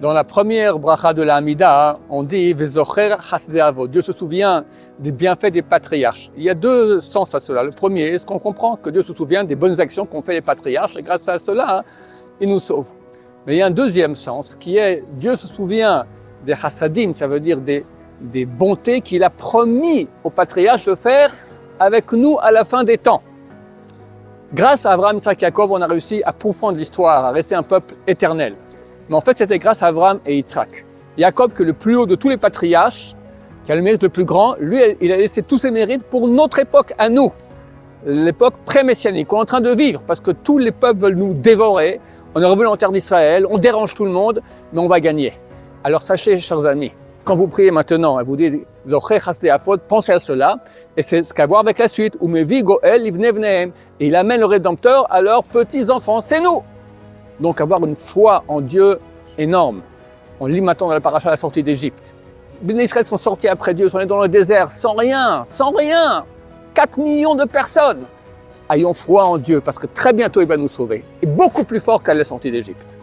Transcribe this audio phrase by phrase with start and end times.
[0.00, 3.88] Dans la première bracha de la Hamida, on dit Vezocher Hasdeavo.
[3.88, 4.62] Dieu se souvient
[4.98, 6.30] des bienfaits des patriarches.
[6.36, 7.62] Il y a deux sens à cela.
[7.62, 10.42] Le premier, est-ce qu'on comprend que Dieu se souvient des bonnes actions qu'ont fait les
[10.42, 10.98] patriarches?
[10.98, 11.82] Et grâce à cela,
[12.42, 12.88] il nous sauve.
[13.46, 16.04] Mais il y a un deuxième sens qui est Dieu se souvient
[16.44, 17.82] des chassadim, ça veut dire des,
[18.20, 21.34] des bontés qu'il a promis aux patriarches de faire
[21.80, 23.22] avec nous à la fin des temps.
[24.52, 28.56] Grâce à Abraham, Jacob, on a réussi à profondre l'histoire, à rester un peuple éternel.
[29.08, 30.84] Mais en fait, c'était grâce à Abraham et Yitzhak.
[31.18, 33.14] Jacob, que le plus haut de tous les patriarches,
[33.64, 36.28] qui a le mérite le plus grand, lui, il a laissé tous ses mérites pour
[36.28, 37.32] notre époque à nous,
[38.04, 41.34] l'époque pré-messianique qu'on est en train de vivre, parce que tous les peuples veulent nous
[41.34, 42.00] dévorer.
[42.34, 44.42] On est revenu en terre d'Israël, on dérange tout le monde,
[44.72, 45.32] mais on va gagner.
[45.82, 46.92] Alors sachez, chers amis,
[47.24, 48.66] quand vous priez maintenant et vous dites
[49.88, 50.58] pensez à cela,
[50.96, 52.14] et c'est ce qu'à voir avec la suite.
[52.22, 56.62] Et il amène le Rédempteur à leurs petits-enfants, c'est nous.
[57.40, 58.98] Donc avoir une foi en Dieu
[59.38, 59.82] énorme.
[60.40, 62.14] On lit maintenant dans la paracha la sortie d'Égypte.
[62.66, 66.24] Les Israël sont sortis après Dieu, sont allés dans le désert sans rien, sans rien.
[66.74, 68.04] 4 millions de personnes.
[68.70, 71.04] Ayons foi en Dieu parce que très bientôt il va nous sauver.
[71.22, 72.96] Et beaucoup plus fort qu'à la sortie d'Égypte.